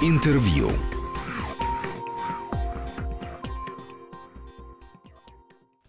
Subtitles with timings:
[0.00, 0.70] Интервью.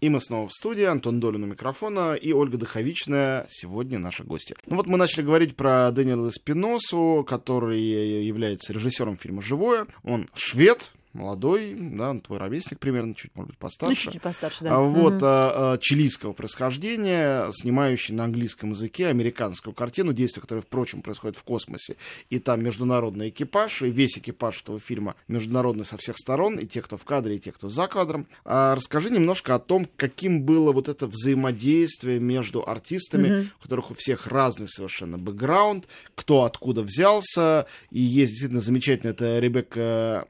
[0.00, 4.56] И мы снова в студии, Антон Долин у микрофона и Ольга Дыховичная сегодня наши гости.
[4.66, 9.86] Ну вот мы начали говорить про Дэниела Спиносу, который является режиссером фильма «Живое».
[10.02, 14.06] Он швед, молодой, да, твой ровесник примерно, чуть, может быть, постарше.
[14.06, 14.76] Ну, чуть постарше, да.
[14.76, 15.22] А, вот, угу.
[15.22, 21.96] а, чилийского происхождения, снимающий на английском языке американскую картину, действие, которое, впрочем, происходит в космосе.
[22.28, 26.82] И там международный экипаж, и весь экипаж этого фильма международный со всех сторон, и те,
[26.82, 28.26] кто в кадре, и те, кто за кадром.
[28.44, 33.46] А, расскажи немножко о том, каким было вот это взаимодействие между артистами, угу.
[33.58, 39.38] у которых у всех разный совершенно бэкграунд, кто откуда взялся, и есть действительно замечательно, это
[39.38, 40.28] Ребекка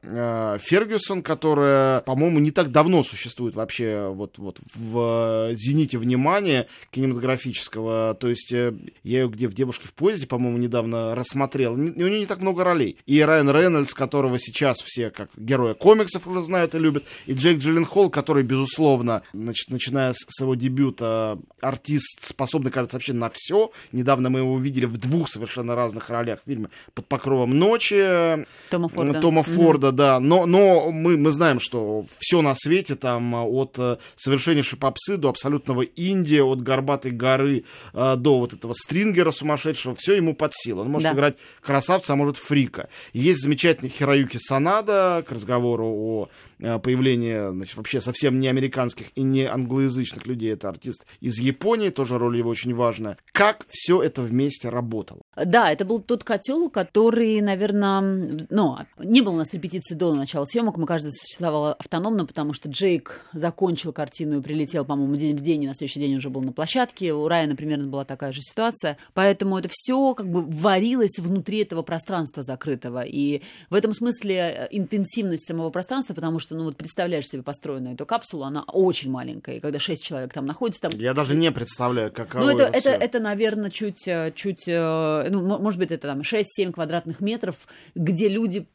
[0.71, 8.13] Фергюсон, которая, по-моему, не так давно существует вообще вот, вот в зените внимания кинематографического.
[8.13, 11.73] То есть э, я ее где в «Девушке в поезде», по-моему, недавно рассмотрел.
[11.73, 12.95] У нее не так много ролей.
[13.05, 17.59] И Райан Рейнольдс, которого сейчас все как героя комиксов уже знают и любят, и Джейк
[17.59, 23.71] Джилленхол, который, безусловно, значит, начиная с своего дебюта, артист, способный, кажется, вообще на все.
[23.91, 28.45] Недавно мы его увидели в двух совершенно разных ролях в фильме «Под покровом ночи».
[28.69, 29.19] Тома Форда.
[29.19, 29.91] Тома Форда, mm-hmm.
[29.91, 30.19] да.
[30.21, 35.17] Но, но но мы, мы знаем, что все на свете, там, от э, совершеннейшей попсы
[35.17, 40.53] до абсолютного Индия, от горбатой горы э, до вот этого стрингера сумасшедшего, все ему под
[40.53, 40.81] силу.
[40.81, 41.13] Он может да.
[41.13, 42.89] играть красавца, а может фрика.
[43.13, 46.29] Есть замечательный Хироюки Санада, к разговору о
[46.61, 50.53] появление, значит, вообще совсем не американских и не англоязычных людей.
[50.53, 53.17] Это артист из Японии, тоже роль его очень важная.
[53.31, 55.21] Как все это вместе работало?
[55.35, 58.01] Да, это был тот котел, который, наверное,
[58.49, 62.69] ну, не было у нас репетиции до начала съемок, мы каждый существовал автономно, потому что
[62.69, 66.41] Джейк закончил картину и прилетел, по-моему, день в день, и на следующий день уже был
[66.41, 67.13] на площадке.
[67.13, 68.97] У Райана примерно была такая же ситуация.
[69.13, 73.03] Поэтому это все как бы варилось внутри этого пространства закрытого.
[73.03, 77.43] И в этом смысле э, интенсивность самого пространства, потому что что, ну вот представляешь себе
[77.43, 80.99] построенную эту капсулу, она очень маленькая, и когда шесть человек там находится, там...
[80.99, 85.29] Я даже не представляю, каково Ну это, это, это, это, наверное, чуть, э, чуть, э,
[85.29, 87.55] ну, может быть, это там 6-7 квадратных метров,
[87.95, 88.67] где люди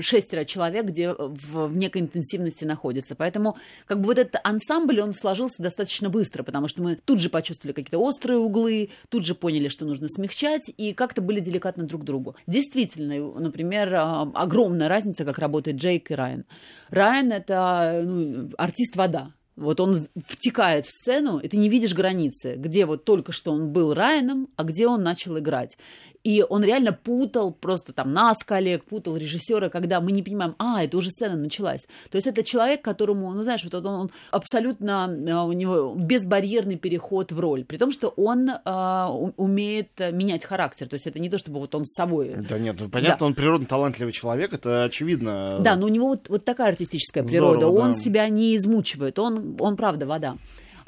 [0.00, 3.14] шестеро человек, где в, в некой интенсивности находятся.
[3.14, 3.56] Поэтому
[3.86, 7.74] как бы вот этот ансамбль, он сложился достаточно быстро, потому что мы тут же почувствовали
[7.74, 12.04] какие-то острые углы, тут же поняли, что нужно смягчать, и как-то были деликатны друг к
[12.04, 12.36] другу.
[12.46, 16.44] Действительно, например, а, огромная разница, как работает Джейк и Райан.
[16.90, 19.30] Райан— это ну, артист вода.
[19.56, 23.72] Вот он втекает в сцену, и ты не видишь границы, где вот только что он
[23.72, 25.78] был Райаном, а где он начал играть.
[26.26, 30.82] И он реально путал просто там нас, коллег, путал режиссера, когда мы не понимаем, а,
[30.82, 31.86] это уже сцена началась.
[32.10, 36.76] То есть это человек, которому, ну знаешь, вот он, он абсолютно, а, у него безбарьерный
[36.76, 40.88] переход в роль, при том, что он э, умеет менять характер.
[40.88, 42.34] То есть это не то, чтобы вот он с собой...
[42.48, 43.26] Да нет, ну, понятно, да.
[43.26, 45.58] он природно талантливый человек, это очевидно.
[45.60, 47.98] Да, но у него вот, вот такая артистическая природа, Здорово, он да.
[47.98, 50.36] себя не измучивает, он он, правда вода.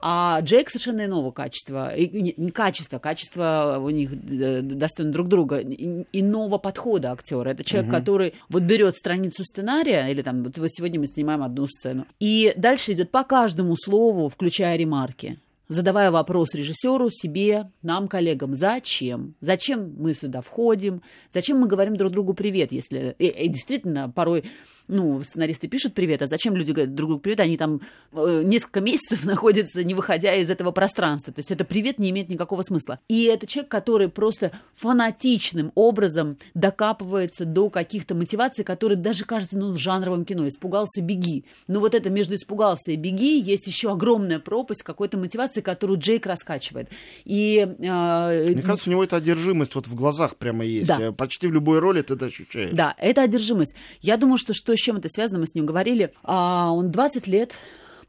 [0.01, 1.95] А Джейк совершенно иного качества.
[1.95, 5.61] И, не качество, качество у них э, достойно друг друга.
[5.61, 7.51] Иного подхода актера.
[7.51, 7.99] Это человек, угу.
[7.99, 12.53] который вот берет страницу сценария, или там, вот, вот сегодня мы снимаем одну сцену, и
[12.57, 15.39] дальше идет по каждому слову, включая ремарки
[15.69, 19.35] задавая вопрос режиссеру, себе, нам, коллегам, зачем?
[19.41, 21.03] Зачем мы сюда входим?
[21.31, 23.15] Зачем мы говорим друг другу привет, если...
[23.19, 24.45] И, и действительно, порой
[24.89, 27.41] ну, сценаристы пишут привет, а зачем люди говорят друг другу привет?
[27.41, 27.81] Они там
[28.13, 31.33] э, несколько месяцев находятся, не выходя из этого пространства.
[31.33, 32.99] То есть это привет не имеет никакого смысла.
[33.09, 39.73] И это человек, который просто фанатичным образом докапывается до каких-то мотиваций, которые даже кажется, ну,
[39.73, 40.49] в жанровом кино.
[40.49, 41.45] Испугался, беги.
[41.67, 46.27] Но вот это между испугался и беги есть еще огромная пропасть какой-то мотивации, которую Джейк
[46.27, 46.89] раскачивает.
[47.25, 50.89] И, э, Мне кажется, у него эта одержимость вот в глазах прямо есть.
[50.89, 51.13] Да.
[51.13, 52.71] Почти в любой роли ты это ощущаешь.
[52.73, 53.75] Да, это одержимость.
[54.01, 56.13] Я думаю, что что с чем это связано, мы с ним говорили.
[56.23, 57.57] А, он 20 лет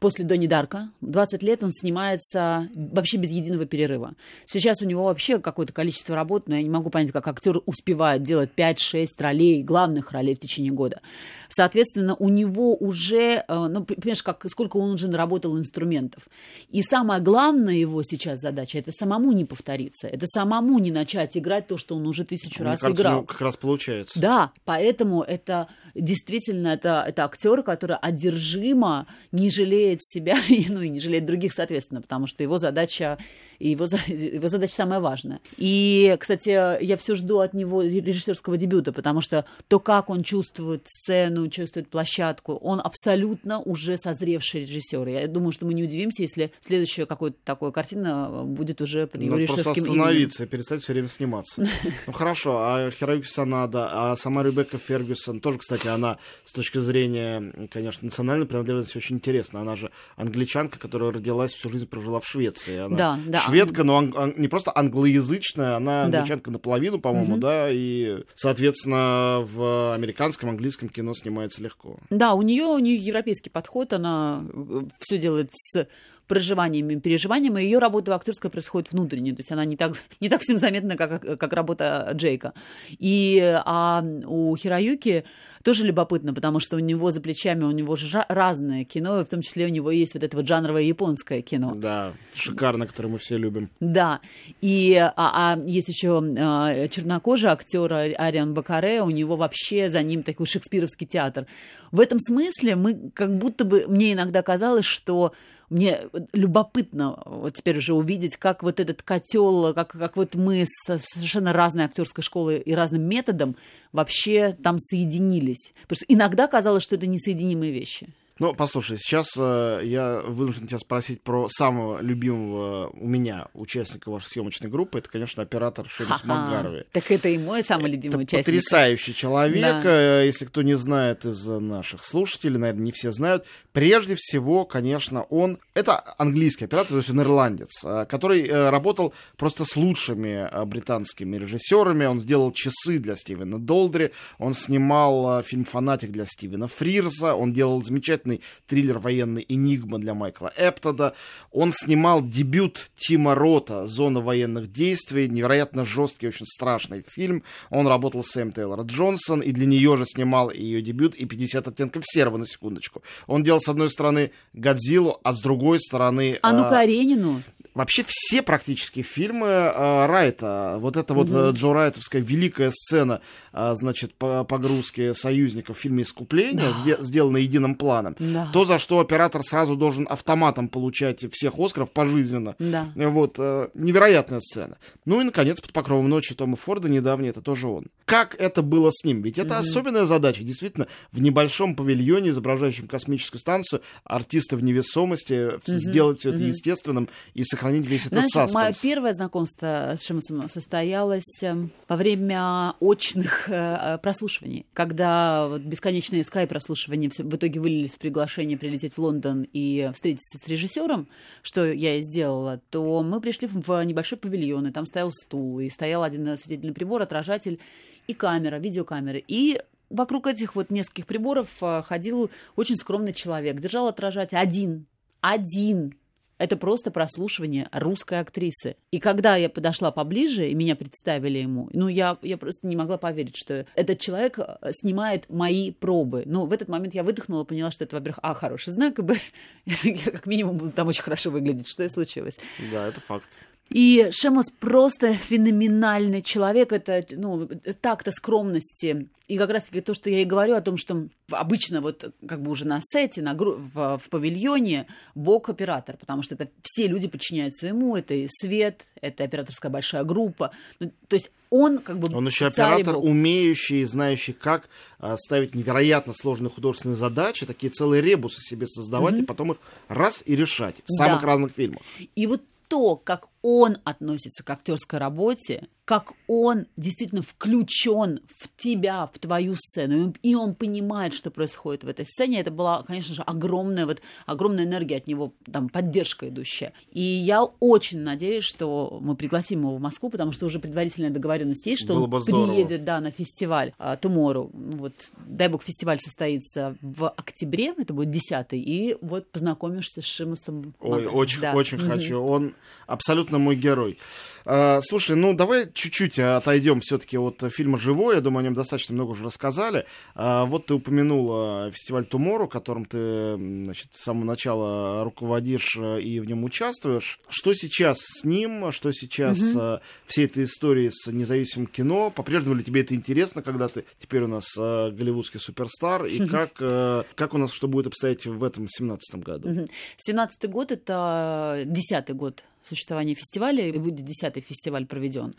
[0.00, 0.90] после Донни Дарка.
[1.02, 4.14] 20 лет он снимается вообще без единого перерыва.
[4.46, 8.22] Сейчас у него вообще какое-то количество работ, но я не могу понять, как актер успевает
[8.22, 11.02] делать 5-6 ролей, главных ролей в течение года.
[11.50, 16.28] Соответственно, у него уже, э, ну, понимаешь, как, сколько он уже наработал инструментов.
[16.70, 21.66] И самая главная его сейчас задача– это самому не повториться, это самому не начать играть
[21.66, 23.24] то, что он уже тысячу Мне раз кажется, играл.
[23.24, 24.18] Как раз получается.
[24.18, 30.36] Да, поэтому это действительно это, это актер, который одержимо, не жалея жалеет себя,
[30.68, 33.18] ну и не жалеет других, соответственно, потому что его задача
[33.60, 35.40] и его, его задача самая важная.
[35.56, 40.82] И, кстати, я все жду от него режиссерского дебюта, потому что то, как он чувствует
[40.86, 45.06] сцену, чувствует площадку, он абсолютно уже созревший режиссер.
[45.06, 49.32] Я думаю, что мы не удивимся, если следующая какая-то такая картина будет уже под его
[49.32, 50.48] Надо режиссерским просто остановиться именем.
[50.48, 51.64] и перестать все время сниматься.
[52.06, 57.68] Ну хорошо, а Хироюки Санада, а сама Ребекка Фергюсон, тоже, кстати, она с точки зрения,
[57.70, 59.60] конечно, национальной принадлежности очень интересна.
[59.60, 62.78] Она же англичанка, которая родилась, всю жизнь прожила в Швеции.
[62.78, 66.18] Она да, да шведка, но ан- ан- не просто англоязычная, она да.
[66.18, 67.40] англичанка наполовину, по-моему, угу.
[67.40, 71.98] да, и, соответственно, в американском, английском кино снимается легко.
[72.10, 75.86] Да, у нее у нее европейский подход, она э, все делает с
[76.30, 80.28] проживанием и переживанием, и ее работа актерская происходит внутренне, то есть она не так, не
[80.28, 82.52] так всем заметна, как, как работа Джейка.
[83.00, 85.24] И а у Хироюки
[85.64, 89.28] тоже любопытно, потому что у него за плечами, у него же разное кино, и в
[89.28, 91.72] том числе у него есть вот это вот жанровое японское кино.
[91.74, 93.68] Да, шикарно, которое мы все любим.
[93.80, 94.20] Да,
[94.60, 100.22] и а, а есть еще а, чернокожий актер Ариан Бакаре, у него вообще за ним
[100.22, 101.46] такой шекспировский театр.
[101.90, 105.32] В этом смысле мы как будто бы, мне иногда казалось, что
[105.70, 106.00] мне
[106.32, 111.52] любопытно вот теперь уже увидеть, как вот этот котел, как, как вот мы с совершенно
[111.52, 113.56] разной актерской школой и разным методом
[113.92, 115.72] вообще там соединились.
[115.82, 118.08] Потому что иногда казалось, что это несоединимые вещи.
[118.40, 124.28] Ну, послушай, сейчас э, я вынужден тебя спросить про самого любимого у меня участника вашей
[124.28, 124.98] съемочной группы.
[124.98, 126.86] Это, конечно, оператор Шерис Макгарови.
[126.92, 128.46] Так это и мой самый любимый это участник.
[128.46, 129.60] Потрясающий человек.
[129.60, 129.82] Да.
[129.84, 133.44] Э, если кто не знает из наших слушателей, наверное, не все знают.
[133.74, 139.12] Прежде всего, конечно, он это английский оператор, то есть он ирландец, э, который э, работал
[139.36, 142.06] просто с лучшими британскими режиссерами.
[142.06, 147.82] Он сделал часы для Стивена Долдри, он снимал фильм Фанатик для Стивена Фрирза, он делал
[147.82, 151.14] замечательный замечательный триллер военный «Энигма» для Майкла Эптода.
[151.50, 157.42] Он снимал дебют Тима Рота «Зона военных действий», невероятно жесткий, очень страшный фильм.
[157.70, 161.68] Он работал с Сэм Тейлор Джонсон, и для нее же снимал ее дебют и 50
[161.68, 163.02] оттенков серого, на секундочку.
[163.26, 166.38] Он делал, с одной стороны, Годзиллу, а с другой стороны...
[166.42, 167.42] А ну Каренину.
[167.72, 173.20] Вообще все практически фильмы э, Райта, вот эта вот mm Джо Райтовская великая сцена,
[173.52, 176.96] э, значит, по погрузки союзников в фильме «Искупление», да.
[177.00, 178.50] сделана единым планом, да.
[178.52, 182.56] то, за что оператор сразу должен автоматом получать всех Оскаров пожизненно.
[182.58, 182.88] Да.
[182.96, 184.78] Вот, э, невероятная сцена.
[185.04, 187.86] Ну и, наконец, «Под покровом ночи» Тома Форда недавний, это тоже он.
[188.04, 189.22] Как это было с ним?
[189.22, 195.32] Ведь это mm особенная задача, действительно, в небольшом павильоне, изображающем космическую станцию, артисты в невесомости,
[195.32, 198.54] mm сделать все это mm естественным и сохранить сохранить весь этот Знаешь, саспенс.
[198.54, 206.24] Мое первое знакомство с Шимасом состоялось эм, во время очных э, прослушиваний, когда вот бесконечные
[206.24, 211.08] скайп-прослушивания в итоге вылились в приглашение прилететь в Лондон и встретиться с режиссером,
[211.42, 215.68] что я и сделала, то мы пришли в небольшой павильон, и там стоял стул, и
[215.68, 217.60] стоял один осветительный прибор, отражатель
[218.06, 219.22] и камера, видеокамеры.
[219.28, 219.60] И
[219.90, 224.86] вокруг этих вот нескольких приборов э, ходил очень скромный человек, держал отражатель один,
[225.20, 225.94] один
[226.40, 228.76] это просто прослушивание русской актрисы.
[228.90, 232.96] И когда я подошла поближе, и меня представили ему, ну, я, я просто не могла
[232.96, 236.22] поверить, что этот человек э, снимает мои пробы.
[236.24, 239.16] Ну, в этот момент я выдохнула, поняла, что это, во-первых, а, хороший знак, и б,
[239.66, 241.68] я как минимум буду там очень хорошо выглядеть.
[241.68, 242.38] Что и случилось.
[242.72, 243.28] Да, это факт.
[243.70, 246.72] И Шемос просто феноменальный человек.
[246.72, 247.48] Это, ну,
[247.80, 249.08] так-то скромности.
[249.28, 252.50] И как раз-таки то, что я и говорю о том, что обычно вот как бы
[252.50, 257.94] уже на сете, на, в, в павильоне бог-оператор, потому что это все люди подчиняются ему,
[257.94, 260.50] это и свет, это операторская большая группа.
[260.80, 262.12] Ну, то есть он как бы...
[262.12, 268.40] Он еще оператор, умеющий, знающий, как а, ставить невероятно сложные художественные задачи, такие целые ребусы
[268.40, 269.22] себе создавать, mm-hmm.
[269.22, 271.26] и потом их раз и решать в самых да.
[271.28, 271.82] разных фильмах.
[272.16, 279.10] И вот то, как он относится к актерской работе, как он действительно включен в тебя,
[279.12, 282.38] в твою сцену, и он понимает, что происходит в этой сцене.
[282.38, 286.74] Это была, конечно же, огромная, вот, огромная энергия от него, там, поддержка идущая.
[286.92, 291.66] И я очень надеюсь, что мы пригласим его в Москву, потому что уже предварительная договоренность
[291.66, 294.48] есть, что Было он приедет да, на фестиваль uh, Tomorrow.
[294.52, 294.92] Вот,
[295.26, 300.72] дай бог, фестиваль состоится в октябре, это будет 10 и вот познакомишься с Шимасом.
[300.78, 301.52] Ой, очень, да.
[301.52, 301.88] очень mm-hmm.
[301.88, 302.20] хочу.
[302.22, 302.54] Он
[302.86, 303.98] абсолютно мой герой.
[304.44, 308.16] Uh, слушай, ну давай чуть-чуть отойдем все-таки от фильма «Живой».
[308.16, 309.86] Я думаю, о нем достаточно много уже рассказали.
[310.14, 316.26] А, вот ты упомянула фестиваль «Тумору», которым ты значит, с самого начала руководишь и в
[316.26, 317.18] нем участвуешь.
[317.28, 318.70] Что сейчас с ним?
[318.72, 319.80] Что сейчас угу.
[320.06, 322.10] всей этой истории с независимым кино?
[322.10, 326.04] По-прежнему ли тебе это интересно, когда ты теперь у нас голливудский суперстар?
[326.04, 329.66] И как, как у нас что будет обстоять в этом 17 году?
[329.96, 335.34] 17 год— это десятый год существования фестиваля, и будет десятый фестиваль проведен.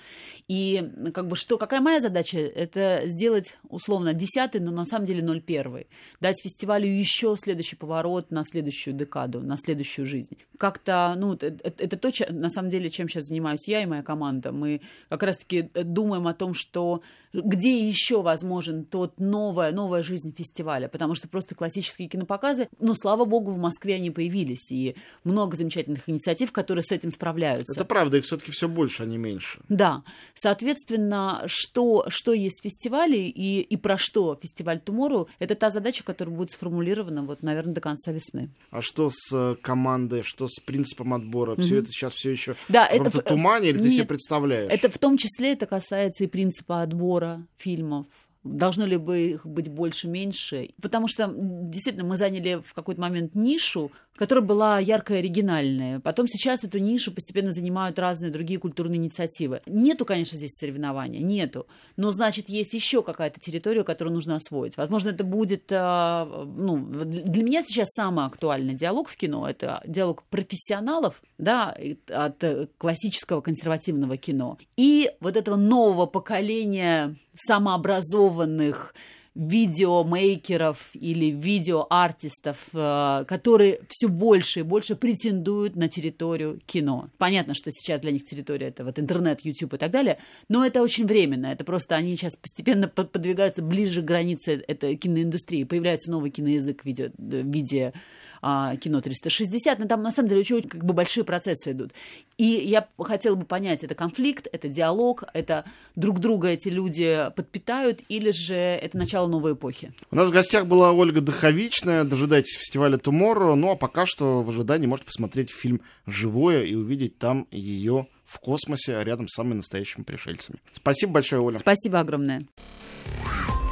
[0.48, 2.38] И как бы что, какая моя задача?
[2.38, 5.88] Это сделать условно десятый, но на самом деле ноль первый.
[6.20, 10.38] Дать фестивалю еще следующий поворот на следующую декаду, на следующую жизнь.
[10.58, 14.52] Как-то, ну, это, это то, на самом деле, чем сейчас занимаюсь я и моя команда.
[14.52, 17.02] Мы как раз-таки думаем о том, что
[17.34, 23.26] где еще возможен тот новая, новая жизнь фестиваля, потому что просто классические кинопоказы, ну, слава
[23.26, 27.80] богу, в Москве они появились, и много замечательных инициатив, которые с этим справляются.
[27.80, 29.60] Это правда, их все-таки все больше, а не меньше.
[29.70, 30.04] Да.
[30.34, 36.36] Соответственно, что, что есть фестивали и, и про что фестиваль Tomorrow, это та задача, которая
[36.36, 38.50] будет сформулирована, вот, наверное, до конца весны.
[38.72, 41.56] А что с э, командой, что с принципом отбора?
[41.56, 41.62] Mm-hmm.
[41.62, 44.72] Все это сейчас все еще да, в это в тумане, или нет, ты себе представляешь?
[44.72, 47.21] Это в том числе это касается и принципа отбора
[47.58, 48.08] фильмов,
[48.44, 50.72] Должно ли бы их быть больше, меньше?
[50.82, 56.00] Потому что действительно мы заняли в какой-то момент нишу, которая была яркая, оригинальная.
[56.00, 59.62] Потом сейчас эту нишу постепенно занимают разные другие культурные инициативы.
[59.66, 61.66] Нету, конечно, здесь соревнования, нету.
[61.98, 64.78] Но, значит, есть еще какая-то территория, которую нужно освоить.
[64.78, 65.72] Возможно, это будет...
[65.72, 69.50] А, ну, для меня сейчас самый актуальный диалог в кино.
[69.50, 71.76] Это диалог профессионалов, да,
[72.08, 72.44] от
[72.78, 74.58] классического консервативного кино.
[74.78, 78.94] И вот этого нового поколения самообразованных
[79.34, 87.10] видеомейкеров или видеоартистов, э, которые все больше и больше претендуют на территорию кино.
[87.18, 90.18] Понятно, что сейчас для них территория это вот интернет, YouTube и так далее,
[90.50, 91.48] но это очень временно.
[91.48, 95.64] Это просто они сейчас постепенно подвигаются ближе к границе этой киноиндустрии.
[95.64, 97.94] Появляется новый киноязык в виде, в виде
[98.42, 101.92] а, кино 360, но там на самом деле очень как бы большие процессы идут.
[102.38, 108.02] И я хотела бы понять, это конфликт, это диалог, это друг друга эти люди подпитают,
[108.10, 109.94] или же это начало новой эпохи?
[110.10, 114.50] У нас в гостях была Ольга Доховичная, дожидайтесь фестиваля Tomorrow, ну а пока что в
[114.50, 120.04] ожидании можете посмотреть фильм «Живое» и увидеть там ее в космосе рядом с самыми настоящими
[120.04, 120.60] пришельцами.
[120.72, 121.58] Спасибо большое, Оля.
[121.58, 122.44] Спасибо огромное.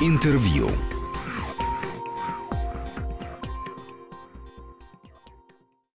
[0.02, 0.70] Интервью.